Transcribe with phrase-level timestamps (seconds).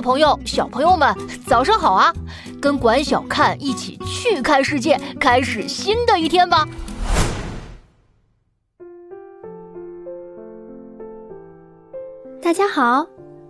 [0.00, 1.14] 朋友、小朋友们，
[1.46, 2.12] 早上好啊！
[2.60, 6.66] 跟管小看一起去看世界，开始新的一天吧！
[12.42, 13.06] 大家好，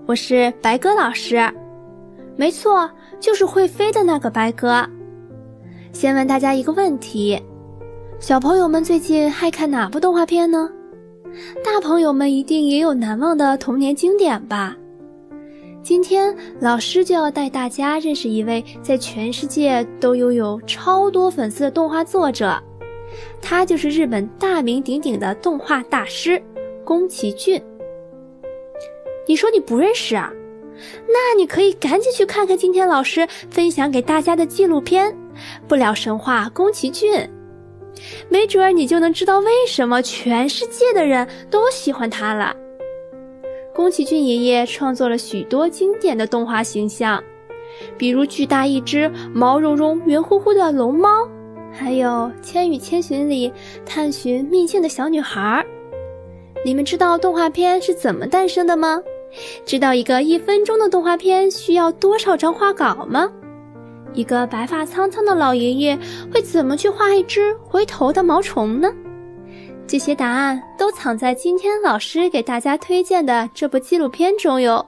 [0.07, 1.51] 我是白鸽老师，
[2.37, 2.91] 没错，
[3.21, 4.85] 就是会飞的那个白鸽。
[5.93, 7.41] 先问大家一个问题：
[8.19, 10.69] 小朋友们最近爱看哪部动画片呢？
[11.65, 14.77] 大朋友们一定也有难忘的童年经典吧？
[15.89, 22.63] 今天老师就要带大家认识一位在全世界都拥有超多粉丝的动画作者，
[23.41, 26.43] 他就是日本大名鼎鼎的动画大师
[26.85, 27.59] 宫崎骏。
[29.27, 30.31] 你说你不认识啊？
[31.09, 35.11] 那你可以赶紧去看看今天老师分享给大家的纪录片
[35.67, 37.15] 《不了神话宫崎骏》。
[38.29, 42.55] 没准儿你就能知道为什么全世界的人都喜欢他了。
[43.79, 47.23] 宫崎骏爷爷创作了许多经典的动画形象，
[47.97, 51.29] 比如巨大一只、毛茸茸、圆乎乎的龙猫，
[51.71, 52.09] 还有
[52.43, 53.53] 《千与千寻》里
[53.87, 55.65] 探寻秘境的小女孩。
[56.65, 59.01] 你们知道动画片是怎么诞生的吗？
[59.65, 63.31] 知道一个一分钟的动画片需要多少张画稿吗？
[64.13, 65.97] 一个白发苍苍的老爷爷
[66.35, 68.93] 会怎么去画一只回头的毛虫呢？
[69.89, 74.85] 这些答案都藏在今天老师给大家推荐的这部纪录片中哟。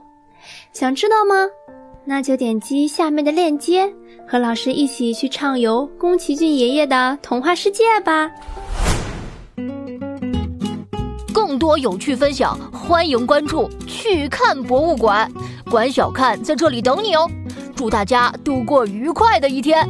[0.73, 1.35] 想知道吗？
[2.05, 3.91] 那就点击下面的链接，
[4.27, 8.29] 和老师一起去畅游宫崎骏爷爷的童话世界吧。
[11.33, 15.27] 更多有趣分享，欢迎关注去看博物馆，
[15.71, 17.27] 管小看在这里等你哦。
[17.75, 19.83] 祝大家度过愉快的一天。